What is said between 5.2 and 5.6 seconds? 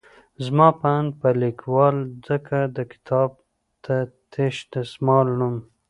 نوم